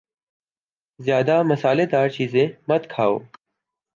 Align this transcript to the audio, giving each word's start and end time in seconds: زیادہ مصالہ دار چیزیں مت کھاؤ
زیادہ 0.99 1.35
مصالہ 1.43 1.85
دار 1.91 2.07
چیزیں 2.09 2.47
مت 2.67 2.83
کھاؤ 2.89 3.17